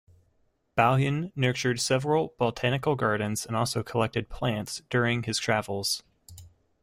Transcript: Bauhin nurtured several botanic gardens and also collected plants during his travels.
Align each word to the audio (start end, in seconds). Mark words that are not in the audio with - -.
Bauhin 0.75 1.31
nurtured 1.35 1.79
several 1.79 2.33
botanic 2.39 2.81
gardens 2.97 3.45
and 3.45 3.55
also 3.55 3.83
collected 3.83 4.29
plants 4.29 4.81
during 4.89 5.21
his 5.21 5.37
travels. 5.37 6.01